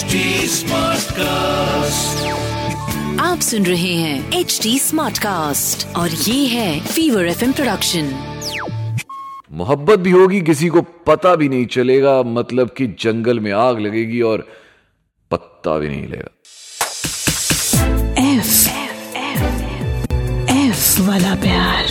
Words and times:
HD 0.00 0.18
Smartcast. 0.50 2.20
आप 3.20 3.40
सुन 3.40 3.66
रहे 3.66 3.92
हैं 3.94 4.38
एच 4.38 4.58
डी 4.62 4.78
स्मार्ट 4.78 5.18
कास्ट 5.18 5.86
और 5.96 6.10
ये 6.10 6.46
है 6.46 6.80
फीवर 6.86 7.26
एफ़ 7.26 7.44
प्रोडक्शन 7.52 8.08
मोहब्बत 9.52 9.98
भी 9.98 10.10
होगी 10.10 10.40
किसी 10.40 10.68
को 10.68 10.82
पता 11.06 11.34
भी 11.36 11.48
नहीं 11.48 11.66
चलेगा 11.76 12.22
मतलब 12.26 12.70
कि 12.76 12.86
जंगल 13.00 13.40
में 13.40 13.52
आग 13.52 13.80
लगेगी 13.80 14.20
और 14.30 14.46
पत्ता 15.30 15.76
भी 15.78 15.88
नहीं 15.88 16.06
लेगा 16.08 16.30
एफ़ 18.22 18.68
एफ़ 20.56 21.00
वाला 21.08 21.34
प्यार 21.42 21.84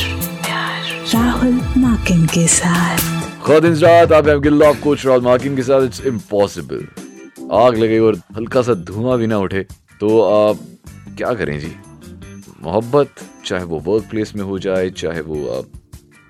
राहुल 1.14 1.54
माकिन 1.78 2.26
के 2.28 2.48
साथ। 2.48 2.98
खुद 3.44 3.66
रात 3.84 4.12
आप 4.14 4.28
आपके 4.28 4.50
लॉक 4.50 4.80
कोच 4.84 5.05
राहुल 5.05 5.21
मार्किन 5.23 5.55
के 5.55 5.64
साथ 5.64 5.86
इट्स 5.86 6.02
इम्पॉसिबल 6.05 6.88
आग 7.50 7.78
लगे 7.78 7.98
और 8.00 8.16
हल्का 8.36 8.62
सा 8.62 8.74
धुआँ 8.74 9.18
भी 9.18 9.28
ना 9.28 9.38
उठे। 9.38 9.62
तो 10.00 10.21
आप 10.21 10.60
क्या 11.18 11.34
करें 11.34 11.60
जी? 11.60 11.72
मोहब्बत, 12.62 13.10
चाहे 13.46 13.64
वो 13.64 13.80
वर्क 13.80 14.10
प्लेस 14.10 14.34
में 14.36 14.44
हो 14.44 14.58
जाए, 14.60 14.89
चाहे 14.92 15.22
वो 15.22 15.36
आप 15.50 15.66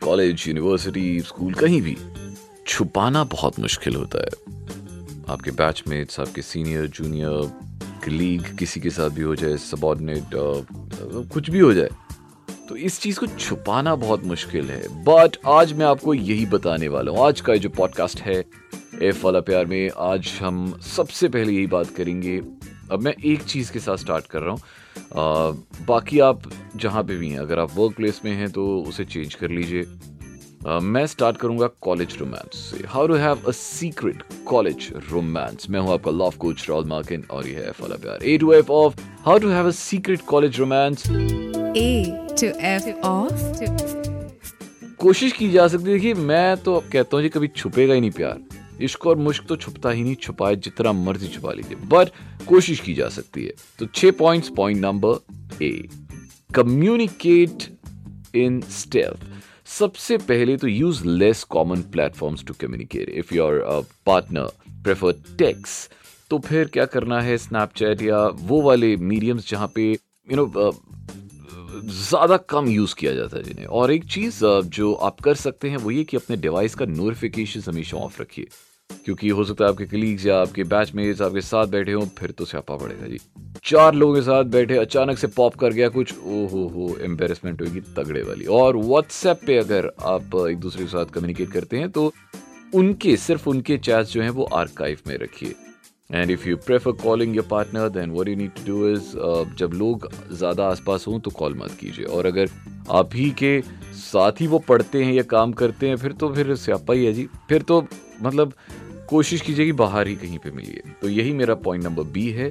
कॉलेज 0.04 0.48
यूनिवर्सिटी 0.48 1.20
स्कूल 1.22 1.54
कहीं 1.54 1.82
भी, 1.82 1.98
छुपाना 2.68 3.24
बहुत 3.24 3.60
मुश्किल 3.60 3.96
होता 3.96 4.20
है। 4.20 4.58
आपके 5.30 5.52
बैचमेट्स 5.54 6.20
आपके 6.20 6.42
सीनियर 6.42 6.88
जूनियर 6.88 7.52
कलीग 8.06 8.56
किसी 8.58 8.80
के 8.80 8.90
साथ 8.90 9.10
भी 9.10 9.22
हो 9.22 9.36
जाए 9.36 9.58
सबॉर्डिनेट 9.58 10.30
कुछ 11.34 11.50
भी 11.50 11.60
हो 11.60 11.74
जाए 11.74 11.90
तो 12.70 12.76
इस 12.78 13.00
चीज़ 13.02 13.20
को 13.20 13.28
छुपाना 13.28 13.96
बहुत 13.96 14.24
मुश्किल 14.24 14.70
है। 14.70 14.82
बट 15.04 15.38
आज 15.48 15.74
मैं 15.74 15.86
आपको 15.86 16.14
यही 16.14 16.46
बताने 16.46 16.88
वाला 16.88 17.12
हूँ। 17.12 17.28
आज 17.28 17.42
का 17.42 17.56
जो 17.56 17.70
पॉडकास्ट 17.70 18.22
है 18.22 18.44
एफ़ 19.02 19.24
वाला 19.24 19.40
प्यार 19.40 19.66
में 19.66 19.90
आज 19.98 20.32
हम 20.42 20.80
सबसे 20.86 21.28
पहले 21.30 21.54
यही 21.54 21.68
बात 21.68 21.90
करेंगे। 21.98 22.38
अब 22.92 23.02
मैं 23.02 23.14
एक 23.26 23.44
चीज़ 23.44 23.72
के 23.72 23.80
साथ 23.80 23.98
स्टार्ट 23.98 24.26
कर 24.28 24.42
रहा 24.42 24.52
हूँ। 24.52 25.86
बाकी 25.88 26.20
आप 26.20 26.42
जहाँ 26.76 27.04
पे 27.04 27.16
भी 27.18 27.30
हैं 27.30 27.40
अगर 27.40 27.60
आप 27.60 27.76
वर्क 27.76 27.96
प्लेस 27.96 28.22
में 28.26 28.32
हैं 28.32 28.50
तो 28.52 28.66
उसे 28.82 29.06
चेंज 29.06 29.36
कर 29.36 29.50
लीजिए। 29.50 29.84
Uh, 30.60 30.82
मैं 30.82 31.06
स्टार्ट 31.08 31.38
करूँगा 31.38 31.68
कॉलेज 31.82 32.16
रोमांस 32.20 32.56
से। 32.60 32.84
How 32.88 33.08
to 33.08 33.16
have 33.16 33.44
a 33.48 33.52
secret 33.52 34.24
college 34.48 34.90
romance 35.12 35.70
मैं 35.70 35.80
हूँ 35.80 35.94
आपका 35.94 36.12
लव 36.12 36.34
कोच 36.40 36.66
राहुल 36.70 36.86
मार्किन 36.86 37.24
और 37.32 37.48
ये 37.48 37.56
है 37.56 37.72
फॉलो 37.72 37.98
प्यार। 37.98 38.24
A 38.24 38.38
to 38.38 38.52
F 38.54 38.72
of 38.72 39.00
how 39.26 39.38
to 39.40 39.50
have 39.50 39.68
a 39.68 39.72
secret 39.72 40.22
college 40.28 40.60
romance 40.60 41.08
A 41.78 41.90
to 42.36 42.52
F 42.74 42.92
off. 43.06 43.38
कोशिश 45.00 45.32
की 45.32 45.50
जा 45.52 45.68
सकती 45.68 45.84
है 45.84 45.94
देखिए 45.94 46.14
मैं 46.14 46.58
तो 46.58 46.80
कहता 46.92 47.18
हूँ 47.18 47.24
जी 47.24 47.30
कभी 47.30 47.48
छुपेगा 47.48 47.94
ही 47.94 48.02
नहीं 48.02 48.12
प्यार। 48.12 48.49
इश्क 48.82 49.06
और 49.08 49.18
मुश्क 49.18 49.46
तो 49.48 49.56
छुपता 49.56 49.90
ही 49.90 50.04
नहीं, 50.04 50.16
छुपाए 50.16 50.56
जितना 50.58 50.92
मर्ज़ी 50.94 51.28
छुपा 51.28 51.54
लीजिए। 51.54 51.78
बट 51.88 52.10
कोशिश 52.48 52.80
की 52.80 52.94
जा 52.94 53.10
सकती 53.10 53.44
है। 53.46 53.54
तो 53.80 53.86
छह 53.86 54.12
points 54.20 54.50
point 54.58 54.82
number 54.82 55.64
A 55.64 55.72
communicate 56.50 57.68
in 58.36 58.62
stealth 58.74 59.28
सबसे 59.70 60.18
पहले 60.20 60.58
तो 60.58 60.68
use 60.68 61.04
less 61.08 61.44
common 61.52 61.82
platforms 61.92 62.44
to 62.46 62.54
communicate 62.60 63.10
if 63.10 63.34
your 63.36 63.64
partner 64.06 64.52
prefer 64.84 65.12
texts 65.40 65.90
तो 66.32 66.38
फिर 66.40 66.68
क्या 66.74 66.86
करना 66.86 67.20
है 67.22 67.38
स्नैपचैट 67.38 68.02
या 68.02 68.26
वो 68.44 68.62
वाले 68.62 68.96
मीडियम्स 68.96 69.50
जहाँ 69.50 69.72
पे 69.76 69.92
यू 69.92 70.36
नो 70.36 70.72
ज़्यादा 71.82 72.38
कम 72.50 72.68
यूज़ 72.68 72.96
किया 72.96 73.14
जाता 73.14 73.38
है 73.38 73.44
जिन्हें। 73.44 73.66
और 73.66 73.92
एक 73.92 74.04
चीज़ 74.12 74.40
जो 74.70 74.94
आप 74.94 75.20
कर 75.22 75.36
सकते 75.36 75.70
हैं 75.70 75.78
वो 75.78 75.92
ये 75.92 76.04
कि 76.04 76.18
अपने 76.18 76.38
डिवाइस 76.38 76.76
का 76.76 76.86
नोटिफिकेशन 76.86 77.62
हमेशा 77.68 77.98
ऑफ़ 77.98 78.22
रखिए। 78.22 78.48
क्योंकि 79.06 79.30
हो 79.30 79.44
सकता 79.44 79.66
है 79.66 79.72
आपके 79.72 79.86
कलीग्स 79.88 80.26
या 80.26 80.40
आपके 80.42 80.64
बैचमेट्स 80.66 81.22
आपके 81.22 81.42
साथ 81.42 81.68
बैठे 81.68 81.92
हो, 81.92 82.06
फिर 82.20 82.32
तो 82.32 82.46
स्यापा 82.46 82.76
पड़ेगा 82.78 83.08
जी। 83.08 83.20
चार 83.66 83.94
लोगों 83.94 84.16
के 84.16 84.22
साथ 84.22 84.44
बैठे, 84.46 84.78
अचानक 84.78 85.18
से 85.18 85.28
पॉप 85.28 85.56
कर 85.56 85.74
गया 85.74 85.88
कुछ 85.90 86.14
ओ 86.18 86.46
हो 86.48 86.68
हो 86.70 86.96
एम्बेरसमेंट 87.04 87.62
होगी 87.62 87.82
तगड़े 87.98 88.22
वाली। 88.24 88.46
और 88.46 88.78
व्हाट्सएप 88.78 89.40
पे 89.48 89.58
अगर 89.58 89.92
आप 90.08 90.36
एक 90.50 90.58
दूसरे 90.60 90.84
के 90.84 90.90
साथ 90.90 91.14
कम्युनिकेट 91.14 91.52
करते 91.52 91.78
हैं 91.78 91.90
तो 91.92 92.12
उनके, 92.74 93.16
सिर्फ़ 93.18 93.50
उनके 93.50 93.78
चैट्स 93.80 94.12
जो 94.14 94.22
हैं, 94.22 94.30
वो 94.30 94.44
आर्काइव 94.56 95.00
में 95.08 95.18
रखिए। 95.18 95.56
And 96.10 96.32
if 96.32 96.48
you 96.50 96.58
prefer 96.58 96.92
calling 97.04 97.36
your 97.36 97.48
partner 97.50 97.90
then 97.92 98.12
what 98.12 98.28
you 98.28 98.36
need 98.36 98.52
to 98.56 98.64
do 98.66 98.90
is 98.90 99.12
जब 99.58 99.72
लोग 99.76 100.10
ज़्यादा 100.32 100.68
आसपास 100.68 101.06
हों 101.08 101.20
तो 101.20 101.32
कॉल 101.32 101.56
मत 101.58 101.78
कीजिए। 101.80 102.06
और 102.08 102.26
अगर 102.26 102.50
आप 102.92 103.16
ही 103.16 103.30
के 103.40 103.60
साथ 103.96 104.42
ही 104.42 104.48
वो 104.48 104.60
पढ़ते 104.68 105.04
हैं 105.04 105.14
या 105.14 105.24
काम 105.30 105.52
करते 105.54 105.88
हैं, 105.88 105.96
फिर 105.98 106.12
तो 106.12 106.34
फिर 106.34 106.56
स्यापा 106.58 106.94
ही 106.94 107.06
है 107.06 107.14
जी। 107.14 107.28
फिर 107.50 107.62
तो 107.62 107.82
मतलब 108.22 108.54
कोशिश 109.10 109.42
कीजिए 109.42 109.66
कि 109.66 109.72
बाहर 109.74 110.08
ही 110.08 110.16
कहीं 110.16 110.38
पे 110.38 110.52
मिलिए। 110.52 110.92
तो 111.02 111.10
यही 111.10 111.32
मेरा 111.34 111.56
पॉइंट 111.58 111.84
नंबर 111.84 112.04
बी 112.14 112.28
है। 112.32 112.50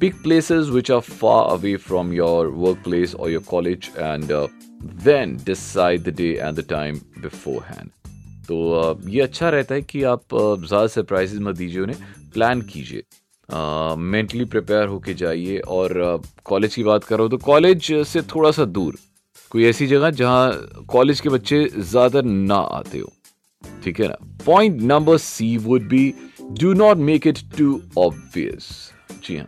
Pick 0.00 0.14
places 0.22 0.68
which 0.68 0.90
are 0.90 1.00
far 1.00 1.50
away 1.50 1.76
from 1.78 2.12
your 2.12 2.46
work 2.56 2.82
place 2.84 3.14
और 3.14 3.30
your 3.30 3.42
college 3.48 3.90
and 3.98 4.32
then 5.04 5.36
decide 5.46 6.02
the 6.02 6.14
day 6.16 6.32
and 6.32 6.56
the 6.56 6.64
time 6.70 6.96
beforehand 7.64 7.90
तो 8.48 8.56
uh, 8.82 9.08
ये 9.08 9.20
अच्छा 9.22 9.48
रहता 9.50 9.74
है 9.74 9.82
कि 9.82 10.02
आप 10.04 10.20
uh, 10.20 10.66
ज़्यादा 10.66 10.86
सरप्राइजेज 10.86 11.40
मत 11.42 11.56
दीजिए 11.56 11.80
उन्हें। 11.80 11.98
प्लान 12.34 12.62
कीजिए। 12.62 13.02
मेंटली 13.98 14.44
प्रिपेयर 14.44 14.88
होके 14.88 15.14
जाइए 15.14 15.58
और 15.58 16.22
कॉलेज 16.44 16.70
uh, 16.70 16.76
की 16.76 16.84
बात 16.84 17.04
करो 17.04 17.28
तो 17.28 17.36
कॉलेज 17.38 17.92
से 18.06 18.22
थोड़ा 18.34 18.50
सा 18.50 18.64
दूर। 18.66 18.98
कोई 19.50 19.64
ऐसी 19.64 19.86
जगह 19.86 20.10
जहाँ 20.12 20.84
कॉलेज 20.88 21.20
के 21.20 21.28
बच्चे 21.28 21.68
ज़्यादा 21.78 22.20
ना 22.20 22.56
आते 22.56 22.98
हो। 22.98 23.12
ठीक 23.84 24.00
है 24.00 24.08
ना? 24.08 24.16
Point 24.46 24.80
number 24.82 25.18
C 25.18 25.56
would 25.58 25.88
be 25.88 26.12
do 26.60 26.72
not 26.74 26.96
make 27.10 27.26
it 27.26 27.38
too 27.58 27.80
obvious 27.98 28.68
जी 29.26 29.36
हाँ। 29.36 29.46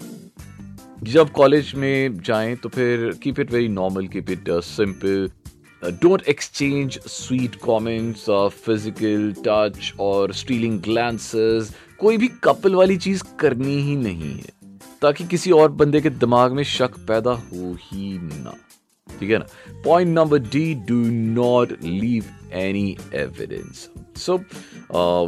जब 1.04 1.30
कॉलेज 1.30 1.72
में 1.76 2.20
जाएँ 2.26 2.54
तो 2.56 2.68
फिर 2.68 3.10
keep 3.22 3.40
it 3.40 3.52
very 3.52 3.68
normal 3.68 4.06
keep 4.08 4.30
it 4.30 4.50
simple 4.64 5.28
don't 5.82 6.22
exchange 6.28 6.98
sweet 7.06 7.56
comments 7.56 8.24
physical 8.64 9.32
touch 9.46 9.92
और 10.00 10.32
स्टीलिंग 10.34 10.80
ग्लांसेस 10.82 11.74
कोई 11.98 12.16
भी 12.16 12.28
कपल 12.44 12.74
वाली 12.74 12.96
चीज़ 12.96 13.22
करनी 13.40 13.76
ही 13.82 13.96
नहीं 13.96 14.32
है, 14.32 14.54
ताकि 15.02 15.24
किसी 15.26 15.50
और 15.50 15.70
बंदे 15.72 16.00
के 16.00 16.10
दिमाग 16.10 16.52
में 16.52 16.62
शक 16.64 16.98
पैदा 17.08 17.30
हो 17.30 17.72
ही 17.82 18.18
ना। 18.18 18.54
ठीक 19.08 19.30
है 19.30 19.38
ना? 19.38 19.46
Point 19.84 20.14
number 20.14 20.38
D 20.38 20.74
do 20.88 21.02
not 21.34 21.72
leave 21.82 22.24
any 22.56 22.96
evidence 23.14 23.88
so 24.24 24.38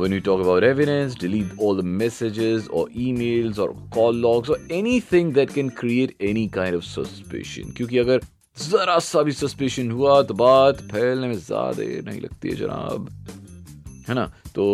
when 0.00 0.12
you 0.12 0.20
talk 0.26 0.42
about 0.42 0.64
evidence 0.66 1.14
delete 1.14 1.54
all 1.58 1.74
the 1.74 1.86
messages 2.02 2.68
or 2.68 2.82
emails 3.06 3.58
or 3.58 3.68
call 3.96 4.20
logs 4.26 4.52
or 4.54 4.58
anything 4.70 5.32
that 5.38 5.54
can 5.54 5.70
create 5.80 6.14
any 6.30 6.44
kind 6.58 6.80
of 6.80 6.84
suspicion 6.90 7.74
क्योंकि 7.76 7.98
अगर 7.98 8.20
जरा 8.56 8.98
सा 8.98 9.22
भी 9.22 9.32
suspicion 9.32 9.90
हुआ 9.90 10.20
तो 10.28 10.34
बात 10.34 10.80
फैलने 10.92 11.28
में 11.28 11.34
ज़्यादा 11.38 11.82
नहीं 12.10 12.20
लगती 12.20 12.48
है 12.48 12.56
जनाब 12.56 13.08
है 14.08 14.14
ना 14.14 14.30
तो 14.54 14.64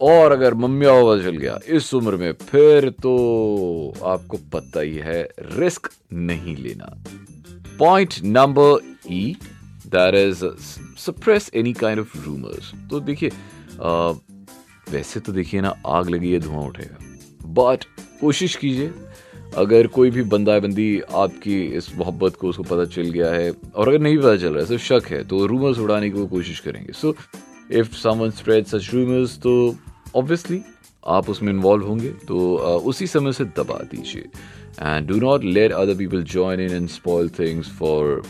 और 0.00 0.32
अगर 0.32 0.54
मम्मिया 0.54 0.92
पता 1.02 1.22
चल 1.24 1.36
गया 1.36 1.58
इस 1.76 1.92
उम्र 1.94 2.16
में 2.16 2.32
फिर 2.42 2.88
तो 3.02 3.12
आपको 4.12 4.36
पता 4.52 4.80
ही 4.80 4.96
है 5.08 5.22
रिस्क 5.58 5.90
नहीं 6.28 6.56
लेना 6.56 6.94
point 7.78 8.14
number 8.24 8.96
E 9.10 9.24
that 9.94 10.14
is 10.14 10.44
suppress 11.00 11.50
any 11.54 11.72
kind 11.72 12.00
of 12.00 12.16
rumours 12.24 12.72
तो 12.90 13.00
देखिए 13.00 13.30
वैसे 14.92 15.20
तो 15.20 15.32
देखिए 15.32 15.60
ना 15.60 15.74
आग 15.86 16.10
लगी 16.10 16.32
है 16.32 16.40
धुआँ 16.40 16.66
उठेगा। 16.66 16.96
बट 17.52 17.84
कोशिश 18.20 18.56
कीजिए 18.56 18.92
अगर 19.56 19.86
कोई 19.86 20.10
भी 20.10 20.22
बंदा 20.24 20.58
बंदी 20.58 21.00
आपकी 21.14 21.62
इस 21.76 21.94
मोहब्बत 21.96 22.36
को 22.36 22.48
उसको 22.48 22.62
पता 22.62 22.84
चल 22.84 23.10
गया 23.10 23.30
है 23.30 23.50
और 23.50 23.88
अगर 23.88 23.98
नहीं 23.98 24.18
पता 24.18 24.36
चल 24.36 24.52
रहा 24.52 24.60
है 24.60 24.66
सिर्फ़ 24.66 24.82
शक 24.82 25.08
है 25.10 25.22
तो 25.24 25.46
रूमर्स 25.46 25.78
उड़ाने 25.78 26.10
की 26.10 26.18
वो 26.18 26.26
कोशिश 26.26 26.60
करेंगे। 26.60 26.92
So 26.92 27.14
if 27.70 27.94
someone 27.96 28.30
spread 28.30 28.66
such 28.66 28.90
rumours 28.94 29.38
तो 29.38 29.54
ऑब्वियसली 30.16 30.60
आप 31.06 31.28
उसमें 31.30 31.52
इन्वॉल्व 31.52 31.86
होंगे 31.86 32.08
तो 32.28 32.36
uh, 32.56 32.86
उसी 32.88 33.06
समय 33.06 33.32
से 33.32 33.44
दबा 33.56 33.78
दीजिए। 33.90 34.22
And 34.80 35.06
do 35.08 35.20
not 35.20 35.44
let 35.44 35.72
other 35.72 35.94
people 35.94 36.22
join 36.32 36.60
in 36.60 36.70
and 36.70 36.88
spoil 36.88 37.28
things 37.38 37.70
for 37.78 38.22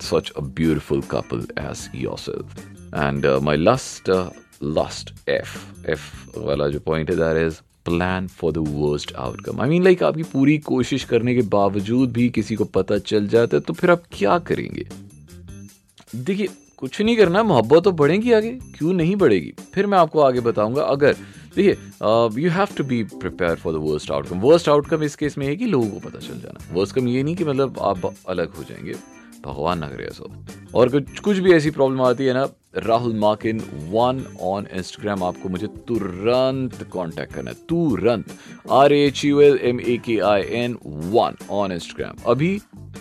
such 0.00 0.30
a 0.36 0.42
beautiful 0.58 1.02
couple 1.02 1.44
as 1.56 1.88
yourself. 1.92 2.56
And 2.92 3.24
uh, 3.24 3.40
my 3.40 3.56
last, 3.56 4.08
uh, 4.08 4.30
last 4.62 5.12
F, 5.28 5.54
F 5.88 6.00
वाला 6.38 6.68
जो 6.68 6.80
point 6.80 7.10
है 7.10 7.16
that 7.16 7.48
is 7.48 7.62
plan 7.84 8.26
for 8.26 8.52
the 8.52 8.58
worst 8.58 9.14
outcome 9.14 9.60
I 9.60 9.68
mean 9.68 9.82
like 9.84 10.02
आपकी 10.02 10.22
पूरी 10.22 10.58
कोशिश 10.58 11.04
करने 11.04 11.34
के 11.34 11.42
बावजूद 11.42 12.12
भी 12.12 12.28
किसी 12.30 12.54
को 12.54 12.64
पता 12.64 12.98
चल 12.98 13.26
जाता 13.28 13.56
है 13.56 13.60
तो 13.60 13.72
फिर 13.72 13.90
आप 13.90 14.02
क्या 14.12 14.38
करेंगे? 14.38 14.86
देखिए 16.16 16.48
कुछ 16.76 17.00
नहीं 17.00 17.16
करना 17.16 17.42
मोहब्बत 17.42 17.84
तो 17.84 17.92
बढ़ेगी 17.92 18.32
आगे 18.32 18.50
क्यों 18.50 18.92
नहीं 18.92 19.16
बढ़ेगी? 19.16 19.52
फिर 19.74 19.86
मैं 19.86 19.98
आपको 19.98 20.20
आगे 20.20 20.40
बताऊँगा 20.40 20.82
अगर 20.82 21.12
देखिए 21.56 21.72
you 22.42 22.50
have 22.50 22.68
to 22.76 22.84
be 22.84 23.02
prepare 23.04 23.54
for 23.54 23.72
the 23.72 23.76
worst 23.76 24.10
outcome 24.10 24.40
worst 24.40 24.68
outcome 24.68 25.02
इस 25.02 25.16
केस 25.16 25.38
में 25.38 25.46
है 25.46 25.56
कि 25.56 25.64
लोगों 25.64 25.90
को 25.90 26.08
पता 26.08 26.18
चल 26.18 26.40
जाना। 26.40 26.64
वर्स्ट 26.72 26.94
कम 26.94 27.08
ये 27.08 27.22
नहीं 27.22 27.36
कि 27.36 27.44
मतलब 27.44 27.78
आप 27.78 28.14
अलग 28.28 28.54
हो 28.54 28.62
जाएँगे। 28.62 28.94
भगवान 29.44 29.78
ना 29.78 29.88
करे 29.88 30.04
ऐसा। 30.04 30.46
और 30.74 30.88
कुछ 30.88 31.18
कुछ 31.20 31.38
भी 31.38 31.52
ऐसी 31.52 31.70
प्रॉब्लम 31.70 32.02
आती 32.02 32.24
है 32.24 32.34
ना 32.34 32.46
Rahul 32.76 33.14
Makin 33.18 33.60
one 33.90 34.24
on 34.42 34.66
Instagram 34.74 35.22
आपको 35.22 35.48
मुझे 35.48 35.66
तुरंत 35.88 36.82
कांटेक्ट 36.92 37.32
करना 37.34 37.50
है 37.50 37.56
तुरंत। 37.68 38.26
R 38.72 38.92
H 38.92 39.24
U 39.24 39.40
L 39.40 39.58
M 39.62 39.80
A 39.80 39.96
K 40.04 40.18
I 40.30 40.42
N 40.62 40.76
one 40.84 41.36
on 41.50 41.72
Instagram 41.72 42.30
अभी 42.32 42.58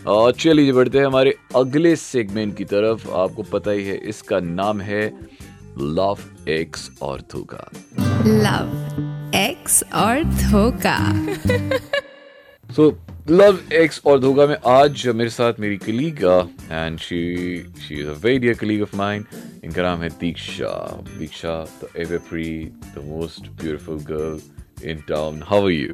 चलिए 0.08 0.72
बढ़ते 0.74 0.98
हैं 0.98 1.06
हमारे 1.06 1.34
अगले 1.56 1.96
सेगमेंट 1.96 2.56
की 2.58 2.66
तरफ़। 2.66 3.10
आपको 3.12 3.44
पता 3.52 3.72
ही 3.72 3.86
है 3.86 3.96
इसका 4.10 4.40
नाम 4.40 4.82
है 4.82 5.06
लव 5.80 6.18
एक्स 6.50 6.90
और 7.02 7.22
धोखा 7.32 7.70
लव 8.26 9.32
एक्स 9.36 9.84
और 9.96 10.24
धोखा 10.24 10.98
सो 12.70 12.90
लव 13.30 13.60
एक्स 13.74 14.02
और 14.06 14.20
धोखा 14.20 14.46
में 14.48 14.56
आज 14.68 15.06
मेरे 15.08 15.30
साथ 15.30 15.60
मेरी 15.60 15.78
colleague 15.78 16.18
and 16.72 16.98
she 17.00 17.20
she 17.82 18.00
is 18.00 18.08
a 18.08 18.14
very 18.24 18.40
dear 18.40 18.54
colleague 18.54 18.82
of 18.82 18.96
mine 18.98 19.26
इनका 19.64 19.82
नाम 19.82 20.02
है 20.02 20.10
Diksha. 20.10 20.72
Diksha 21.20 21.54
the 21.84 21.88
ever 21.98 22.18
free 22.30 22.44
the 22.66 23.04
most 23.06 23.48
beautiful 23.62 24.00
girl 24.10 24.90
in 24.90 25.04
town 25.10 25.42
how 25.46 25.64
are 25.64 25.72
you 25.72 25.94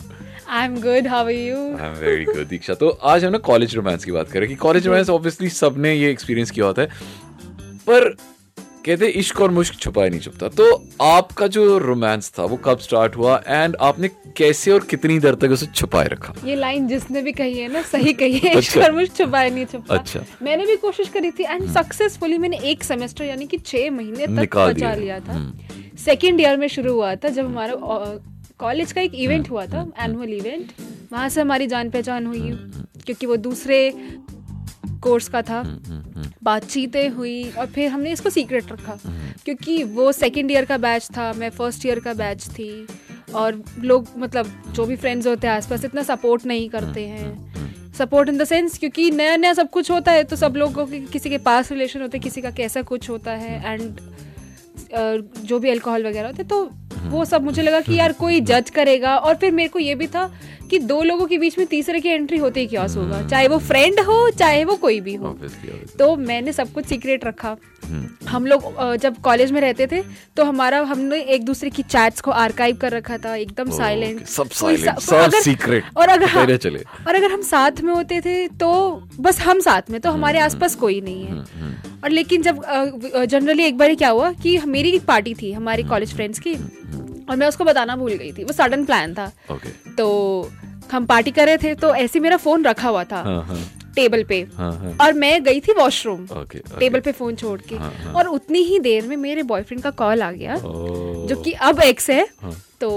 I'm 0.60 0.80
good. 0.86 1.10
How 1.12 1.22
are 1.26 1.38
you? 1.38 1.60
I 1.80 1.88
am 1.88 1.96
very 1.96 2.26
good 2.26 2.48
Diksha. 2.48 2.74
तो 2.74 2.90
आज 2.90 3.26
हम 3.26 3.32
ना 3.32 3.38
college 3.38 3.76
romance 3.76 4.06
की 4.06 4.12
बात 4.12 4.32
करें 4.32 4.48
कि 4.48 4.56
कॉलेज 4.56 4.88
रोमांस 4.88 5.10
ऑब्वियसली 5.10 5.50
सबने 5.50 5.94
ये 5.94 6.12
एक्सपीरियंस 6.12 6.52
किया 6.52 6.66
होता 6.66 6.82
है। 6.82 6.88
पर 7.90 8.10
कहते 8.86 9.08
इश्क 9.20 9.40
और 9.42 9.52
मुश्क 9.52 9.76
छुपाया 9.76 10.10
नहीं 10.10 10.20
छुपता। 10.20 10.48
तो 10.50 10.66
आपका 11.02 11.48
जो 11.48 11.78
रोमांस 11.78 12.32
था 12.38 12.44
वो 12.44 12.58
कब 12.66 12.80
स्टार्ट 12.80 13.16
हुआ 13.18 13.36
एंड 13.48 13.76
आपने 13.82 14.08
कैसे 14.38 14.72
और 14.72 14.86
कितनी 14.90 15.18
देर 15.20 15.36
तक 15.36 15.52
उसे 15.52 15.66
छुपाए 15.66 16.08
रखा? 16.08 16.34
ये 16.46 16.56
लाइन 16.56 16.88
जिसने 16.88 17.22
भी 17.22 17.32
कही 17.32 17.58
है 17.58 17.72
ना 17.74 17.82
सही 17.92 18.14
कही 18.14 18.38
है 18.38 18.50
अच्छा। 18.50 18.60
ईश्वर 18.60 18.92
मुझ 18.92 19.08
छुपाए 19.18 19.50
नहीं 19.50 19.66
छुपा 19.66 19.96
अच्छा। 19.96 20.24
मैंने 20.42 20.66
भी 20.66 20.76
कोशिश 20.78 21.10
करी 21.10 21.32
थी 21.32 21.44
एंड 21.44 21.68
सक्सेसफुली 21.74 22.38
मैंने 22.38 22.60
एक 22.72 22.84
सेमेस्टर 22.84 23.26
यानी 23.26 23.48
कि 23.48 23.58
छह 23.58 23.90
महीने 23.92 24.26
तक 24.26 24.40
निकाल 24.40 24.74
बचा। 24.74 24.94
लिया 24.96 25.20
था। 25.20 25.38
सेकेंड 26.06 26.42
ईयर 26.42 26.58
में 26.58 26.68
शुरू 26.68 26.94
हुआ 26.94 27.14
था 27.16 27.30
जब 27.30 27.46
हमारा 27.46 27.76
कॉलेज 28.60 28.92
का 28.92 29.02
एक 29.02 29.16
इवेंट 29.16 29.50
हुआ 29.50 29.66
था 29.66 29.86
एनुअल 30.04 30.34
इवेंट 30.34 30.72
वहाँ 31.12 31.30
से 31.30 31.42
हमारी 31.42 31.68
जान 31.68 31.90
पहचान 31.90 32.26
हुई 32.26 32.52
क्योंकि 33.06 33.26
वो 33.26 33.36
दूसरे 33.38 33.78
कोर्स 35.02 35.28
का 35.30 35.42
था। 35.42 35.62
बातचीतें 36.44 37.10
हुई 37.10 37.44
और 37.50 37.66
फिर 37.66 37.90
हमने 37.90 38.12
इसको 38.12 38.30
सीक्रेट 38.30 38.72
रखा। 38.72 38.98
क्योंकि 39.46 39.84
वो 39.86 40.12
सेकेंड 40.12 40.52
ईयर 40.52 40.66
का 40.66 40.78
बैच 40.78 41.08
था 41.18 41.32
मैं 41.34 41.50
फ़र्स्ट 41.50 41.86
ईयर 41.86 42.00
का 42.00 42.14
बैच 42.14 42.48
थी 42.50 42.88
और 43.36 43.64
लोग 43.80 44.08
मतलब 44.18 44.52
जो 44.76 44.86
भी 44.86 44.96
फ्रेंड्स 44.96 45.28
होते 45.28 45.48
हैं 45.48 45.54
आसपास 45.54 45.86
इतना 45.86 46.04
सपोर्ट 46.04 46.46
नहीं 46.46 46.70
करते 46.70 47.06
हैं। 47.08 47.94
सपोर्ट 47.98 48.30
इन 48.30 48.38
द 48.38 48.44
सेंस 48.44 48.78
क्योंकि 48.78 49.10
नया 49.12 49.36
नया 49.36 49.54
सब 49.54 49.70
कुछ 49.70 49.92
होता 49.92 50.12
है 50.12 50.24
तो 50.24 50.36
सब 50.36 50.54
लोगों 50.56 50.86
के 50.86 51.00
किसी 51.08 51.30
के 51.30 51.38
पास 51.38 51.72
रिलेशन 51.72 52.02
होते 52.02 52.18
हैं 52.18 52.24
किसी 52.24 52.42
का 52.42 52.52
कैसा 52.52 52.82
कुछ 52.82 53.10
होता 53.10 53.32
है 53.32 53.74
एंड 53.74 54.00
जो 55.46 55.60
भी 55.60 55.70
अल्कोहल 55.70 56.06
वगैरह 56.08 56.28
होते 56.28 56.44
तो 56.44 56.64
वो 57.10 57.24
सब 57.26 57.44
मुझे 57.44 57.62
लगा 57.62 57.80
कि 57.82 57.96
यार 57.96 58.14
कोई 58.14 58.40
जज 58.42 58.70
करेगा 58.70 59.16
और 59.18 59.36
फिर 59.36 59.52
मेरे 59.52 59.70
को 59.70 59.80
ये 59.80 59.96
भी 59.96 60.08
था 60.08 60.32
कि 60.70 60.80
दो 60.82 61.02
लोगों 61.04 61.26
के 61.28 61.38
बीच 61.38 61.58
में 61.58 61.66
तीसरे 61.68 62.00
की 62.00 62.10
एंट्री 62.10 62.38
होते 62.38 62.60
ही 62.60 62.68
क्या 62.68 62.82
होगा। 62.86 63.22
चाहे 63.28 63.48
वो 63.48 63.58
फ्रेंड 63.60 64.00
हो 64.02 64.30
चाहे 64.32 64.64
वो 64.66 64.76
कोई 64.78 65.00
भी 65.02 65.16
हो. 65.16 65.38
तो 66.00 66.16
मैंने 66.18 66.54
सब 66.54 66.72
कुछ 66.74 66.86
सीक्रेट 66.86 67.26
रखा। 67.26 67.56
हम 68.28 68.46
लोग 68.46 68.96
जब 68.98 69.16
कॉलेज 69.22 69.52
में 69.52 69.60
रहते 69.62 69.88
थे 69.88 70.02
तो 70.38 70.44
हमारा 70.46 70.80
हमने 70.84 71.20
एक 71.36 71.46
दूसरे 71.46 71.70
की 71.70 71.84
चैट्स 71.84 72.22
को 72.22 72.32
आर्काइव 72.34 72.78
कर 72.78 72.92
रखा 72.92 73.18
था 73.18 73.36
एकदम 73.36 73.70
साइलेंट 73.72 74.26
सब 74.28 74.50
सब 74.50 75.32
secret, 75.40 75.82
और 75.98 76.10
अगर 76.10 76.28
पता 76.28 76.42
ही 76.42 76.46
हाँ, 76.46 76.58
चले। 76.58 76.84
और 77.08 77.16
अगर 77.16 77.32
हम 77.32 77.42
साथ 77.44 77.82
में 77.82 77.94
होते 77.94 78.20
थे 78.22 78.48
तो 78.60 78.70
बस 79.20 79.40
हम 79.42 79.60
साथ 79.62 79.90
में 79.92 80.00
तो 80.02 80.12
हमारे 80.12 80.40
आसपास 80.40 80.76
कोई 80.76 81.02
नहीं 81.02 81.26
है। 81.26 81.44
और 82.04 82.10
लेकिन 82.10 82.42
जब 82.42 82.62
जनरली 83.26 83.64
एक 83.64 83.78
बार 83.78 83.96
क्या 83.96 84.10
हुआ 84.10 84.32
कि 84.34 84.58
मेरी 84.68 84.92
एक 84.92 85.06
पार्टी 85.06 85.34
थी 85.34 85.52
हमारी 85.52 85.84
कॉलेज 85.86 86.14
फ्रेंड्स 86.16 86.40
की। 86.40 86.56
और 87.30 87.36
मैं 87.36 87.48
उसको 87.48 87.64
बताना 87.64 87.96
भूल 87.96 88.14
गई 88.14 88.32
थी 88.34 88.44
वो 88.44 88.54
सडन 88.54 88.86
प्लान 88.86 89.14
था 89.14 89.32
Okay. 89.52 89.72
तो 89.98 90.08
हम 90.92 91.06
पार्टी 91.06 91.32
कर 91.32 91.46
रहे 91.46 91.58
थे 91.58 91.74
तो 91.76 91.94
ऐसे 91.96 92.20
मेरा 92.20 92.38
फ़ोन 92.38 92.64
रखा 92.66 92.90
हुआ 92.90 93.04
था 93.04 93.22
हाँ, 93.22 93.42
हाँ, 93.44 93.58
टेबल 93.96 94.24
पे 94.24 94.40
हाँ, 94.56 94.72
हाँ. 94.74 94.96
और 95.02 95.14
मैं 95.16 95.44
गई 95.44 95.60
थी 95.60 95.74
वॉशरूम 95.74 96.26
Okay, 96.28 96.62
okay. 96.62 96.80
टेबल 96.80 97.00
पे 97.00 97.12
फ़ोन 97.12 97.36
छोड़ 97.36 97.60
के 97.62 97.76
हाँ, 97.76 97.92
हाँ. 98.04 98.14
और 98.14 98.28
उतनी 98.30 98.60
ही 98.64 98.80
देर 98.80 99.08
में 99.08 99.16
मेरे 99.18 99.44
बॉयफ्रेंड 99.44 99.84
का 99.84 99.92
कॉल 100.02 100.22
आ 100.22 100.32
गया 100.32 100.56
Oh. 100.56 101.28
जो 101.30 101.42
कि 101.44 101.52
अब 101.70 101.82
एक्स 101.82 102.10
है 102.10 102.28
हाँ. 102.42 102.56
तो 102.82 102.90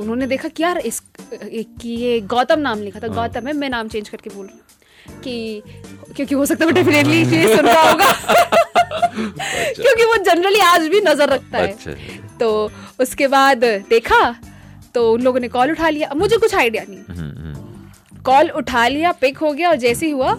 उन्होंने 0.00 0.26
देखा 0.26 0.48
कि 0.48 0.62
यार 0.62 0.78
इस 0.80 1.00
की 1.32 1.94
ये 1.96 2.20
गौतम 2.28 2.58
नाम 2.60 2.82
लिखा 2.82 3.00
था 3.00 3.06
हाँ। 3.06 3.16
गौतम 3.16 3.46
है 3.46 3.52
मैं 3.54 3.70
नाम 3.70 3.88
चेंज 3.88 4.08
करके 4.08 4.30
बोल 4.30 4.46
रही 4.46 4.56
हूँ 4.56 5.20
कि 5.20 5.62
क्योंकि 6.16 6.34
हो 6.34 6.46
सकता 6.46 6.64
है 6.64 6.72
डेफिनेटली 6.72 7.22
ये 7.36 7.56
सुन 7.56 7.66
रहा 7.66 7.90
होगा 7.90 8.12
क्योंकि 9.14 10.04
वो 10.04 10.16
जनरली 10.24 10.60
आज 10.62 10.86
भी 10.88 11.00
नज़र 11.00 11.28
रखता 11.28 11.58
है 11.58 11.72
अच्छा। 11.72 11.92
तो 12.40 12.48
उसके 13.00 13.26
बाद 13.28 13.64
देखा 13.90 14.20
तो 14.94 15.10
उन 15.12 15.22
लोगों 15.22 15.40
ने 15.40 15.48
कॉल 15.48 15.70
उठा 15.70 15.88
लिया 15.88 16.08
अब 16.08 16.16
मुझे 16.16 16.36
कुछ 16.36 16.54
आइडिया 16.54 16.82
नहीं 16.88 16.98
हम्म, 16.98 17.30
हम्म. 17.38 18.20
कॉल 18.22 18.50
उठा 18.56 18.86
लिया 18.88 19.12
पिक 19.20 19.38
हो 19.38 19.52
गया 19.52 19.68
और 19.68 19.76
जैसे 19.76 20.06
ही 20.06 20.12
हुआ 20.12 20.32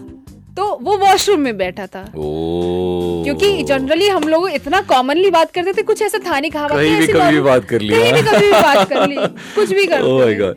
तो 0.57 0.65
वो 0.81 0.97
वॉशरूम 0.97 1.39
में 1.42 1.57
बैठा 1.57 1.86
था 1.95 2.03
Oh. 2.06 3.24
क्योंकि 3.25 3.63
जनरली 3.63 4.07
हम 4.07 4.27
लोग 4.30 4.50
इतना 4.50 4.81
कॉमनली 4.89 5.30
बात 5.31 5.51
करते 5.51 5.74
थे 5.74 5.81
कुछ 5.83 6.01
ऐसा 6.01 6.18
था 6.27 6.39
नहीं 6.39 6.51
कहा 6.51 6.68
कहीं 6.68 6.95
भी 7.00 7.07
कभी 7.07 7.31
भी 7.36 7.42
बात 7.42 7.65
कर 7.69 7.81
लिया। 7.81 8.00
कहीं 8.00 8.13
भी 8.13 8.21
कभी 8.30 8.45
भी 8.45 8.51
बात 8.51 8.89
कर 8.89 9.07
ली 9.07 9.15
कुछ 9.56 9.69
भी 9.69 9.86
कर 9.86 10.01
Oh. 10.01 10.53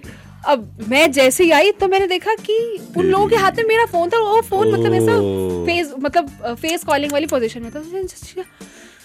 अब 0.48 0.86
मैं 0.88 1.10
जैसे 1.12 1.44
ही 1.44 1.50
आई 1.50 1.70
तो 1.80 1.88
मैंने 1.88 2.06
देखा 2.06 2.34
कि 2.40 2.58
उन 2.96 3.04
लोगों 3.06 3.26
के 3.28 3.36
हाथ 3.36 3.52
में 3.56 3.64
मेरा 3.68 3.84
फ़ोन 3.86 4.08
था 4.08 4.18
वो 4.20 4.40
फ़ोन 4.50 4.72
मतलब 4.72 4.94
ऐसा 4.94 5.16
Oh. 5.16 5.66
फेस 5.66 5.92
मतलब 6.00 6.54
फेस 6.62 6.84
कॉलिंग 6.84 7.12
वाली 7.12 7.26
पोजीशन 7.26 7.62
में 7.62 7.70
था 7.72 7.82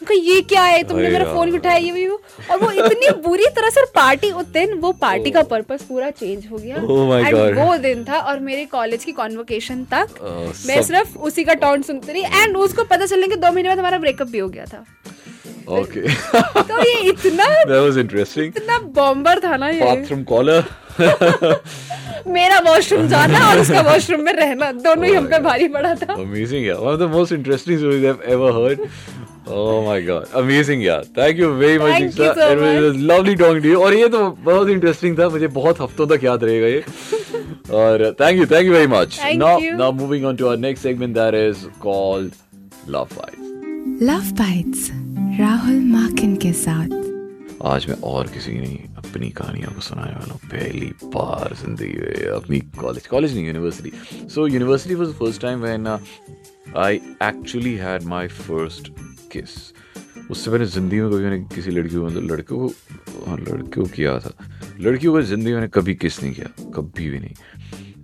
उनका 0.03 0.15
ये 0.15 0.39
क्या 0.51 0.61
है 0.63 0.83
तुमने 0.83 1.09
मेरा 1.09 1.25
फ़ोन 1.25 1.53
उठाया 1.55 1.77
ये 1.77 1.91
भी 1.91 2.07
वो 2.07 2.19
और 2.51 2.57
वो 2.59 2.71
इतनी 2.71 3.09
बुरी 3.27 3.45
तरह 3.55 3.69
से 3.69 3.85
पार्टी 3.95 4.31
उस 4.33 4.45
दिन 4.53 4.73
वो 4.79 4.91
पार्टी 5.01 5.31
का 5.31 5.41
पर्पस 5.51 5.83
पूरा 5.89 6.09
चेंज 6.13 6.47
हो 6.51 6.57
गया 6.57 6.81
Oh 6.83 6.97
And 7.17 7.35
God. 7.35 7.53
वो 7.57 7.77
दिन 7.85 8.03
था 8.05 8.19
और 8.21 8.39
मेरे 8.49 8.65
कॉलेज 8.73 9.05
की 9.05 9.11
कॉन्वोकेशन 9.21 9.83
तक 9.93 10.19
Uh, 10.23 10.67
मैं 10.67 10.81
सिर्फ़ 10.83 11.17
उसी 11.29 11.43
का 11.43 11.53
टॉन्ट 11.63 11.85
सुनती 11.85 12.11
रही 12.11 12.43
एंड 12.43 12.57
उसको 12.57 12.83
पता 12.91 13.05
चलने 13.05 13.27
के 13.27 13.35
दो 13.35 13.51
महीने 13.51 13.69
बाद 13.69 13.79
हमारा 13.79 13.97
ब्रेकअप 13.97 14.27
भी 14.27 14.39
हो 14.39 14.49
गया 14.49 14.65
था 14.65 14.83
Okay. 15.73 16.01
तो 16.69 16.81
ये 16.83 16.95
इतना 17.09 17.43
that 17.65 17.81
was 17.81 17.97
interesting. 17.99 18.47
इतना 18.57 18.77
बॉम्बर 18.95 19.39
था 19.43 19.57
ना 19.57 19.69
ये 19.69 19.81
Bathroom 19.81 20.25
caller. 20.31 20.61
मेरा 22.27 22.59
वॉशरूम 22.65 23.07
जाना 23.07 23.47
और 23.49 23.59
उसका 23.59 23.81
वॉशरूम 23.81 24.21
में 24.21 24.31
रहना 24.33 24.71
दोनों 24.71 25.05
ही 25.05 25.13
हम 25.13 25.27
पे 25.29 25.39
भारी 25.47 25.67
पड़ा 25.75 25.93
था 25.95 26.15
Amazing, 26.15 26.65
yeah. 26.65 26.79
One 26.79 26.93
of 26.93 26.99
the 26.99 27.09
most 27.15 27.35
interesting 27.37 27.79
stories 27.79 28.05
I've 28.05 28.21
ever 28.35 28.51
heard. 28.59 28.83
Oh 29.45 29.83
my 29.85 29.99
god, 30.01 30.27
amazing, 30.33 30.81
yeah. 30.81 31.01
Thank 31.15 31.37
you 31.37 31.47
very 31.57 31.77
much, 31.77 31.91
Thank 31.93 32.13
Diksha. 32.13 32.27
you 32.27 32.33
so 32.33 32.51
It 32.51 32.59
was, 32.59 32.75
it 32.75 32.81
was 32.81 32.97
lovely 33.11 33.35
talking 33.35 33.61
to 33.63 33.67
you. 33.67 33.79
और 33.83 33.93
ये 33.93 34.07
तो 34.09 34.29
बहुत 34.45 34.69
interesting 34.69 35.17
था. 35.19 35.27
मुझे 35.29 35.47
बहुत 35.57 35.81
हफ्तों 35.81 36.07
तक 36.07 36.23
याद 36.23 36.43
रहेगा 36.43 36.67
ये. 36.67 36.83
और 37.79 38.03
thank 38.21 38.37
you 38.39 38.45
thank 38.51 38.65
you 38.65 38.73
very 38.73 38.87
much 38.87 39.19
Thank 39.19 39.39
now 39.43 39.51
you. 39.63 39.75
now 39.81 39.91
moving 39.99 40.25
on 40.31 40.37
to 40.41 40.47
our 40.51 40.57
next 40.65 40.87
segment 40.87 41.17
that 41.19 41.37
is 41.41 41.65
called 41.85 42.39
love 42.95 43.11
fights 43.19 43.51
love 44.09 44.31
bites 44.39 44.89
Rahul 45.39 45.79
Makin 45.91 46.35
के 46.45 46.51
साथ. 46.53 47.01
आज 47.71 47.85
मैं 47.89 47.95
और 48.11 48.27
किसी 48.27 48.51
की 48.51 48.59
नहीं 48.59 48.77
अपनी 48.97 49.29
कहानियों 49.37 49.71
को 49.73 49.81
सुनाने 49.81 50.13
वाला 50.13 50.33
हूँ. 50.33 50.39
पहली 50.53 50.91
बार 51.15 51.53
ज़िंदगी 51.61 51.93
में 51.99 52.31
अपनी 52.35 52.59
कॉलेज 52.79 53.07
कॉलेज 53.07 53.35
नहीं 53.35 53.45
university 53.47 53.91
so 54.33 54.47
university 54.47 54.95
was 54.95 55.11
first 55.19 55.41
time 55.41 55.61
when 55.61 55.87
I 56.85 56.95
actually 57.23 57.75
had 57.85 58.03
my 58.13 58.27
first 58.27 58.91
kiss 59.33 59.73
उससे 60.31 60.51
मैंने 60.51 60.65
ज़िंदगी 60.65 61.01
में 61.01 61.11
कभी 61.11 61.23
मैंने 61.23 61.39
किसी 61.55 61.71
लड़की 61.71 61.95
को 61.95 62.05
मतलब 62.05 62.23
लड़कों 62.23 62.57
को 62.57 62.67
हाँ 63.25 63.37
को 63.75 63.83
किया 63.85 64.19
था। 64.19 64.33
लड़कियों 64.79 65.13
को 65.13 65.21
ज़िंदगी 65.21 65.53
मैंने 65.53 65.67
कभी 65.67 65.95
किस 65.95 66.21
नहीं 66.23 66.33
किया 66.33 66.47
कभी 66.75 67.09
भी 67.09 67.19
नहीं। 67.19 67.33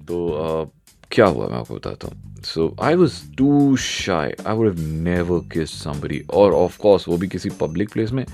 तो 0.05 0.17
uh, 0.63 0.69
क्या 1.11 1.25
हुआ 1.25 1.47
मैं 1.47 1.57
आपको 1.57 1.75
बताता 1.75 2.07
हूँ। 2.07 2.41
सो 2.43 2.75
I 2.81 2.95
was 2.95 3.13
too 3.37 3.75
shy 3.75 4.31
I 4.47 4.55
would 4.55 4.77
never 4.79 5.39
kiss 5.53 5.71
somebody 5.83 6.19
और 6.31 6.53
ऑफ़ 6.53 6.77
कोर्स 6.77 7.07
वो 7.07 7.17
भी 7.17 7.27
किसी 7.27 7.49
पब्लिक 7.49 7.89
प्लेस 7.89 8.11
में 8.11 8.25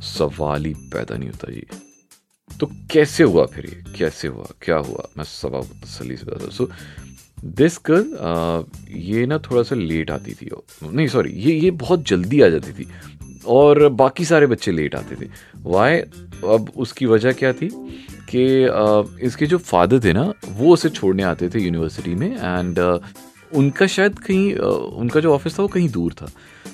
सवाल 0.00 0.64
ही 0.64 0.74
पैदा 0.74 1.16
नहीं 1.16 1.30
होता 1.30 1.52
जी 1.52 1.66
तो 2.60 2.66
कैसे 2.90 3.24
हुआ 3.24 3.46
फिर 3.46 3.66
ये? 3.66 3.98
कैसे 3.98 4.28
हुआ? 4.28 4.46
क्या 4.62 4.76
हुआ? 4.76 5.08
मैं 5.16 5.24
सब 5.24 5.54
आपको 5.54 5.86
तसली 5.86 6.16
से 6.16 6.26
बताता 6.26 6.48
सो 6.48 6.70
दिस 7.44 7.78
गर्ल 7.86 8.64
ये 8.96 9.26
ना 9.26 9.38
थोड़ा 9.38 9.62
सा 9.62 9.74
लेट 9.74 10.10
आती 10.10 10.32
थी। 10.32 10.50
नहीं 10.84 11.06
सॉरी 11.08 11.30
ये 11.32 11.54
ये 11.54 11.70
बहुत 11.70 12.04
जल्दी 12.06 12.40
आ 12.40 12.48
जाती 12.48 12.72
थी 12.72 12.86
और 13.46 13.88
बाकी 13.88 14.24
सारे 14.24 14.46
बच्चे 14.46 14.72
लेट 14.72 14.94
आते 14.94 15.16
थे। 15.16 15.28
वाई 15.56 15.98
अब 15.98 16.72
उसकी 16.76 17.06
वजह 17.06 17.32
क्या 17.32 17.52
थी 17.52 17.68
कि 18.30 18.44
uh, 18.68 19.18
इसके 19.20 19.46
जो 19.46 19.58
फादर 19.58 20.00
थे 20.04 20.12
ना 20.12 20.32
वो 20.48 20.72
उसे 20.72 20.88
छोड़ने 20.88 21.22
आते 21.22 21.48
थे 21.48 21.60
यूनिवर्सिटी 21.60 22.14
में 22.14 22.36
एंड 22.36 22.78
उनका 23.54 23.86
शायद 23.86 24.18
कहीं 24.18 24.54
uh, 24.54 24.62
उनका 25.00 25.20
जो 25.20 25.34
ऑफ़िस 25.34 25.58
था 25.58 25.62
वो 25.62 25.68
कहीं 25.68 25.88
दूर 25.88 26.12
था। 26.12 26.30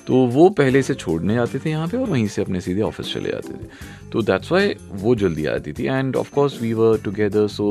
तो 0.06 0.25
वो 0.26 0.48
पहले 0.48 0.82
से 0.82 0.94
छोड़ने 0.94 1.36
आते 1.36 1.58
थे 1.58 1.70
यहाँ 1.70 1.88
पे 1.88 1.96
और 1.96 2.08
वहीं 2.10 2.26
से 2.28 2.42
अपने 2.42 2.60
सीधे 2.60 2.80
ऑफ़िस 2.82 3.12
चले 3.14 3.30
जाते 3.30 3.52
थे। 3.54 3.68
तो 4.12 4.22
दैट्स 4.22 4.52
वाई 4.52 4.75
वो 4.92 5.14
जल्दी 5.14 5.46
आती 5.46 5.72
थी। 5.72 5.86
And 5.86 6.16
of 6.16 6.30
course 6.34 6.60
we 6.62 6.72
were 6.72 6.98
together 6.98 7.46
so 7.48 7.70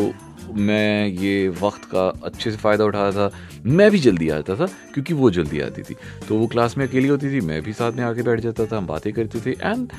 मैं 0.56 1.08
ये 1.08 1.48
वक्त 1.62 1.86
का 1.86 2.08
अच्छे 2.24 2.52
से 2.52 2.58
फ़ायदा 2.58 2.86
उठाता 2.86 3.30
था। 3.30 3.62
मैं 3.66 3.90
भी 3.92 4.00
जल्दी 4.00 4.30
आता 4.30 4.56
था 4.56 4.66
क्योंकि 4.94 5.14
वो 5.14 5.30
जल्दी 5.32 5.60
आती 5.60 5.82
थी। 5.82 5.96
तो 6.28 6.38
वो 6.38 6.48
क्लास 6.48 6.78
में 6.78 6.88
अकेली 6.88 7.08
होती 7.08 7.32
थी 7.32 7.42
मैं 7.42 7.62
भी 7.62 7.74
साथ 7.74 7.92
में 7.92 8.04
आके 8.04 8.24
बैठ 8.24 8.40
जाता 8.40 8.66
था 8.66 8.78
हम 8.78 8.88
बातें 8.88 9.12
करते 9.14 9.40
थे। 9.46 9.52
And 9.52 9.92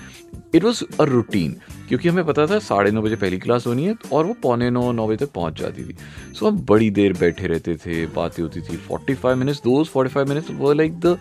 it 0.54 0.64
was 0.64 0.82
a 1.00 1.04
routine 1.04 1.56
क्योंकि 1.88 2.08
हमें 2.08 2.24
पता 2.24 2.46
था 2.46 2.58
साढ़े 2.58 2.90
नौ 2.90 3.02
बजे 3.02 3.16
पहली 3.16 3.38
क्लास 3.38 3.66
होनी 3.66 3.84
है 3.84 3.94
और 4.12 4.26
वो 4.26 4.34
पौने 4.42 4.70
नौ 4.70 4.90
नौ 4.92 5.06
बजे 5.08 5.24
तक 5.24 5.32
पहुँच 5.32 5.60
जाती 5.60 5.84
थी। 5.84 5.96
सो 6.32 6.46
so, 6.46 6.52
हम 6.52 6.64
बड़ी 6.68 6.90
देर 6.90 7.12
बैठे 7.12 7.46
रहते 7.46 7.76
थे 7.76 8.06
बातें 8.06 8.42
होती 8.42 8.60
थी। 8.60 8.76
Forty 8.78 9.14
five 9.14 9.36
minutes 9.36 9.62
those 9.64 9.86
forty 9.86 10.14
five 10.14 10.28
minutes 10.28 10.50
वो 10.50 10.72
like 10.72 11.00
the 11.00 11.18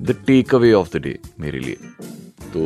the 0.00 0.16
take 0.26 0.54
away 0.54 0.72
of 0.72 0.96
the 0.96 1.02
day 1.02 1.18
मेरे 1.40 1.58
लिए। 1.58 1.76
तो 2.52 2.60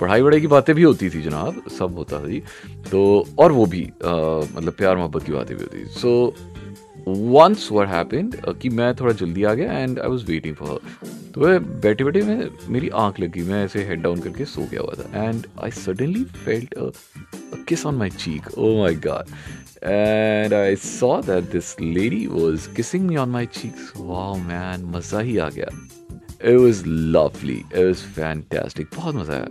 पढ़ाई 0.00 0.22
वढ़ाई 0.22 0.40
की 0.40 0.46
बातें 0.46 0.74
भी 0.74 0.82
होती 0.82 1.10
थी 1.10 1.20
जनाब 1.22 1.62
सब 1.78 1.94
होता 1.96 2.20
था 2.20 2.28
जी। 2.28 2.42
तो 2.90 3.26
और 3.38 3.52
वो 3.52 3.66
भी 3.66 3.82
आ, 3.82 4.12
मतलब 4.56 4.72
प्यार 4.78 4.96
मोहब्बत 4.96 5.22
की 5.24 5.32
बातें 5.32 5.56
भी 5.56 5.62
होती 5.62 5.78
थी। 5.78 5.88
सो 6.00 6.34
वंस 7.08 7.68
वर 7.72 7.86
हैपेंड 7.86 8.34
कि 8.60 8.68
मैं 8.68 8.94
थोड़ा 8.96 9.12
जल्दी 9.14 9.42
आ 9.44 9.52
गया 9.54 9.72
and 9.72 9.98
I 9.98 10.08
was 10.08 10.24
waiting 10.26 10.54
for 10.56 10.80
तो 11.34 11.40
वह 11.40 11.58
बैठे 11.58 12.04
बैठे 12.04 12.22
मैं 12.22 12.48
मेरी 12.72 12.88
आँख 12.94 13.20
लगी 13.20 13.42
मैं 13.42 13.64
ऐसे 13.64 13.84
हेड 13.84 14.02
डाउन 14.02 14.20
करके 14.20 14.44
सो 14.44 14.66
गया 14.70 14.80
हुआ 14.80 14.94
था। 14.94 15.28
And 15.28 15.46
I 15.64 15.70
suddenly 15.70 16.24
felt 16.44 16.74
kiss 17.68 17.86
on 17.86 17.94
my 17.94 18.10
cheek 18.10 18.48
oh 18.58 18.76
my 18.80 18.94
god 19.06 19.30
and 19.82 20.54
I 20.54 20.76
saw 20.76 21.20
that 21.22 21.50
this 21.52 21.74
lady 21.80 22.26
was 22.26 22.68
kissing 22.76 23.06
me 23.08 23.16
on 23.16 23.30
my 23.30 23.46
cheeks. 23.46 23.92
Wow, 24.00 24.36
man 24.46 24.84
मज़ा 24.96 25.20
ही 25.20 25.38
आ 25.38 25.48
गया. 25.48 25.68
It 26.40 26.56
was 26.56 26.86
lovely. 26.86 27.64
It 27.72 27.84
was 27.84 28.02
fantastic. 28.16 28.94
बहुत 28.96 29.14
मज़ा 29.14 29.34
आया. 29.34 29.46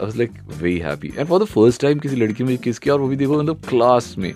I 0.00 0.04
was 0.04 0.16
like 0.16 0.38
very 0.52 0.78
happy. 0.80 1.12
And 1.18 1.28
for 1.28 1.38
the 1.38 1.46
first 1.46 1.80
time 1.80 2.00
किसी 2.00 2.16
लड़की 2.16 2.44
ने 2.44 2.56
किस 2.56 2.78
किया 2.78 2.94
और 2.94 3.00
वो 3.00 3.08
भी 3.08 3.16
देखो 3.16 3.42
मतलब 3.42 3.62
क्लास 3.68 4.14
में 4.18 4.32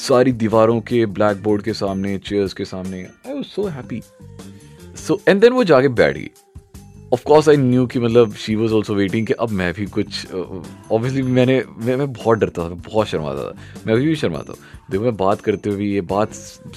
सारी 0.00 0.32
दीवारों 0.32 0.80
के 0.80 1.04
ब्लैक 1.06 1.42
बोर्ड 1.42 1.62
के 1.62 1.72
सामने 1.72 2.16
चेयर्स 2.18 2.52
के 2.52 2.64
सामने 2.64 3.02
I 3.02 3.32
was 3.32 3.46
so 3.46 3.66
happy 3.66 4.00
so 4.96 5.20
and 5.28 5.40
then 5.40 5.52
वो 5.52 5.64
जाके 5.64 5.88
बैठ 6.00 6.16
गई 6.16 6.30
ऑफकोर्स 7.12 7.48
आई 7.48 7.56
न्यू 7.56 7.86
कि 7.86 7.98
मतलब 8.00 8.34
शी 8.34 8.54
वॉज़ 8.54 8.72
ऑल्सो 8.72 8.94
वेटिंग 8.94 9.26
कि 9.26 9.32
अब 9.32 9.50
मैं 9.50 9.72
भी 9.74 9.86
कुछ 9.86 10.26
ऑब्वियसली 10.32 11.22
uh, 11.22 11.28
मैंने 11.28 11.62
मैं, 11.78 11.96
मैं 11.96 12.12
बहुत 12.12 12.38
डरता 12.38 12.68
था 12.70 12.74
बहुत 12.86 13.08
शर्माता 13.08 13.50
था 13.50 13.82
मैं 13.86 13.94
अभी 13.94 14.06
भी 14.06 14.16
शर्माता 14.16 14.52
हूँ 14.52 14.90
देखो 14.90 15.04
मैं 15.04 15.16
बात 15.16 15.40
करते 15.40 15.70
हुए 15.70 15.86
ये 15.86 16.00
बात 16.12 16.34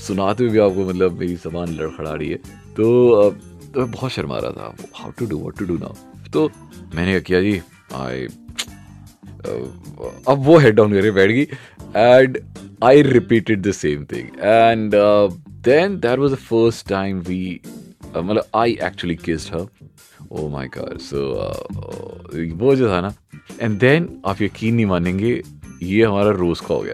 सुनाते 0.07 0.43
हुए 0.43 0.51
भी 0.51 0.59
आपको 0.59 0.85
मतलब 0.89 1.19
मेरी 1.19 1.35
जबान 1.45 1.75
लड़खड़ा 1.75 2.13
रही 2.13 2.29
है 2.29 2.37
तो, 2.77 3.29
uh, 3.29 3.35
तो 3.73 3.79
मैं 3.79 3.91
बहुत 3.91 4.11
शर्मा 4.11 4.37
रहा 4.37 4.51
था 4.51 4.75
how 4.95 5.11
to 5.19 5.25
do 5.25 5.37
what 5.37 5.57
to 5.59 5.65
do 5.65 5.77
now 5.77 6.29
तो 6.33 6.49
मैंने 6.95 7.11
क्या 7.11 7.19
किया 7.19 7.41
जी 7.41 7.61
आई 7.95 8.27
uh, 8.27 8.33
अब 10.29 10.43
वो 10.45 10.57
हेड 10.57 10.75
डाउन 10.75 10.93
करके 10.93 11.11
बैठ 11.11 11.31
गई 11.31 11.43
and 11.95 12.37
I 12.83 13.01
repeated 13.01 13.61
the 13.67 13.71
same 13.71 14.05
thing 14.11 14.27
and 14.39 14.91
then 15.67 15.99
that 15.99 16.19
was 16.19 16.33
the 16.33 16.37
first 16.37 16.87
time 16.89 17.19
we 17.27 17.59
मतलब 18.15 18.43
I 18.55 18.77
actually 18.83 19.15
kissed 19.15 19.53
her 19.55 19.67
oh 20.31 20.47
my 20.49 20.67
God 20.77 20.97
so 20.99 21.17
वो 22.63 22.75
जो 22.75 22.89
था 22.91 23.01
ना 23.01 23.13
एंड 23.61 23.77
देन 23.79 24.09
आप 24.25 24.41
यकीन 24.41 24.75
नहीं 24.75 24.85
मानेंगे, 24.85 25.41
ये 25.83 26.03
हमारा 26.03 26.29
रोज 26.37 26.59
का 26.59 26.73
हो 26.73 26.81
गया. 26.81 26.93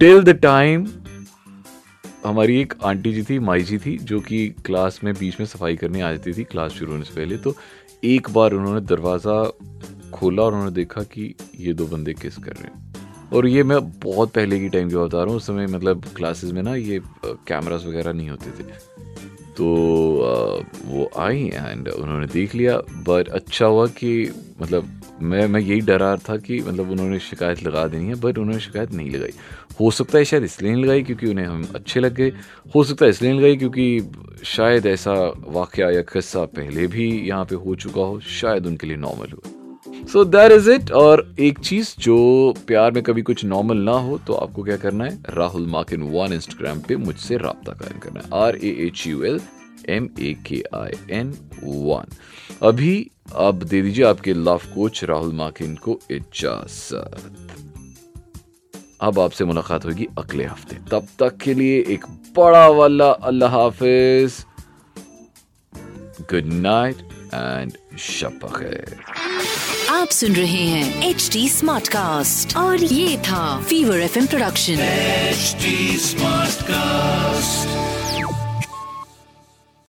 टिल 0.00 0.22
द 0.22 0.28
टाइम 0.42 0.86
हमारी 2.28 2.60
एक 2.60 2.74
आंटी 2.84 3.12
जी 3.12 3.22
थी, 3.22 3.38
माई 3.38 3.62
जी 3.62 3.78
थी, 3.78 3.96
जो 3.98 4.20
कि 4.20 4.48
क्लास 4.64 5.00
में 5.04 5.12
बीच 5.14 5.38
में 5.40 5.46
सफ़ाई 5.46 5.76
करने 5.76 6.00
आ 6.00 6.10
जाती 6.12 6.32
थी, 6.32 6.44
क्लास 6.44 6.72
शुरू 6.72 6.92
होने 6.92 7.04
से 7.04 7.14
पहले। 7.14 7.36
तो 7.36 7.54
एक 8.04 8.28
बार 8.30 8.52
उन्होंने 8.52 8.80
दरवाज़ा 8.80 9.42
खोला 10.14 10.42
और 10.42 10.52
उन्होंने 10.52 10.70
देखा 10.70 11.02
कि 11.02 11.34
ये 11.60 11.72
दो 11.72 11.86
बंदे 11.86 12.14
किस 12.14 12.36
कर 12.36 12.52
रहे 12.52 12.66
हैं। 12.66 13.30
और 13.32 13.46
ये 13.46 13.62
मैं 13.62 13.80
बहुत 14.00 14.32
पहले 14.32 14.58
की 14.60 14.68
टाइम 14.68 14.88
की 14.88 14.96
बता 14.96 15.18
रहा 15.18 15.26
हूँ, 15.26 15.36
उस 15.36 15.46
समय 15.46 15.66
मतलब 15.66 16.04
क्लासेस 16.16 16.52
में 16.52 16.62
ना 16.62 16.74
ये 16.74 17.00
कैमरास 17.24 17.84
वगैरह 17.84 18.12
नहीं 18.12 18.30
होते 18.30 18.50
थे। 18.50 18.66
तो 19.56 19.66
वो 20.84 21.10
आई 21.18 21.44
एंड 21.54 21.88
उन्होंने 21.88 22.26
देख 22.26 22.54
लिया, 22.54 22.76
बट 23.08 23.28
अच्छा 23.28 23.66
हुआ 23.66 23.86
कि 23.86 24.32
मतलब 24.62 24.97
मैं 25.22 25.46
मैं 25.48 25.60
यही 25.60 25.80
डरा 25.80 26.14
था 26.18 26.36
कि 26.36 26.60
मतलब 26.60 26.90
उन्होंने 26.90 27.18
शिकायत 27.20 27.62
लगा 27.62 27.86
देनी 27.86 28.08
है 28.08 28.14
बट 28.14 28.38
उन्होंने 28.38 28.60
शिकायत 28.60 28.92
नहीं 28.92 29.10
लगाई। 29.10 29.32
हो 29.80 29.90
सकता 29.90 30.18
है 30.18 30.24
शायद 30.24 30.44
इसलिए 30.44 30.72
नहीं 30.72 30.84
लगाई 30.84 31.02
क्योंकि 31.02 31.26
उन्हें 31.26 31.46
हम 31.46 31.66
अच्छे 31.74 32.00
लग 32.00 32.14
गए। 32.14 32.32
हो 32.74 32.84
सकता 32.84 33.04
है 33.04 33.10
इसलिए 33.10 33.30
नहीं 33.30 33.40
लगाई 33.40 33.56
क्योंकि 33.56 34.44
शायद 34.46 34.86
ऐसा 34.86 35.14
वाक़ 35.48 35.80
या 35.80 36.02
किस्सा 36.02 36.44
पहले 36.56 36.86
भी 36.86 37.10
यहाँ 37.28 37.44
पे 37.44 37.54
हो 37.56 37.74
चुका 37.76 38.00
हो, 38.00 38.20
शायद 38.20 38.66
उनके 38.66 38.86
लिए 38.86 38.96
नॉर्मल 38.96 39.32
हो। 39.32 40.06
सो 40.08 40.24
दैट 40.26 40.52
इज़ 40.52 40.70
इट 40.70 40.90
और 40.92 41.26
एक 41.40 41.58
चीज़ 41.58 41.94
जो 42.00 42.54
प्यार 42.66 42.90
में 42.92 43.02
कभी 43.02 43.22
कुछ 43.22 43.44
नॉर्मल 43.44 43.76
ना 43.80 43.92
हो 43.92 44.18
तो 44.26 44.34
आपको 44.34 44.62
क्या 44.62 44.76
करना 44.76 45.04
है? 45.04 45.18
राहुल 45.30 45.66
माकिन 45.66 46.02
वन 46.12 46.32
इंस्टाग्राम 46.32 46.80
पे 46.80 46.96
मुझसे 46.98 47.36
रहा 47.36 47.52
कायम 47.68 47.98
करना 47.98 48.20
है। 48.20 48.42
R 48.42 48.56
A 48.56 48.76
H 48.86 49.06
U 49.06 49.22
L 49.24 49.40
M 49.88 50.08
A 50.20 50.36
K 50.46 50.62
I 50.74 50.92
N 51.10 51.50
one 51.64 52.16
अभी 52.62 53.10
आप 53.36 53.54
दे 53.54 53.82
दीजिए 53.82 54.04
आपके 54.04 54.34
लव 54.34 54.60
कोच 54.74 55.04
राहुल 55.04 55.32
माकिन 55.32 55.74
को 55.74 56.00
इजाज़त। 56.10 57.46
अब 59.00 59.20
आपसे 59.20 59.44
मुलाकात 59.44 59.84
होगी 59.84 60.06
अगले 60.18 60.44
हफ़्ते। 60.44 60.76
तब 60.90 61.06
तक 61.18 61.36
के 61.36 61.54
लिए 61.54 61.84
एक 61.88 62.06
बड़ा 62.36 62.68
वाला 62.68 63.10
अल्लाह 63.10 63.50
हाफिज। 63.50 64.44
गुड 66.20 66.46
नाइट 66.46 66.96
एंड 67.34 67.72
शब 67.98 68.40
आप 69.90 70.08
सुन 70.08 70.32
रहे 70.32 70.66
हैं 70.66 71.10
एच 71.10 71.30
डी 71.32 71.48
स्मार्ट 71.48 71.88
कास्ट 71.88 72.56
और 72.56 72.84
ये 72.84 73.18
था 73.18 73.60
fever 73.60 74.00
F 74.00 74.26
production 74.26 74.72
H 74.72 75.56
smart 76.00 76.62
cast 76.62 77.77